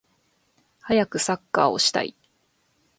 [0.79, 2.15] はやくサッカーをしたい